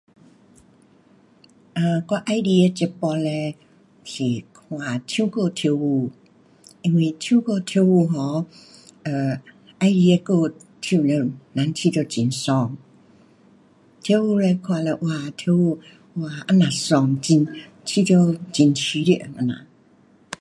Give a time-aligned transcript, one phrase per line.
[1.73, 3.55] 呃，我喜欢的节目嘞，
[4.03, 6.09] 是什啊唱歌跳舞，
[6.81, 8.45] 因为唱歌跳舞 um
[9.03, 9.39] 呃，喜
[9.79, 11.13] 欢的歌唱了
[11.53, 12.75] 人觉得很爽，
[14.01, 15.79] 跳舞嘞，看了哇跳舞
[16.15, 17.47] 哇这么爽，很，
[17.85, 19.31] 觉得很舒服这样。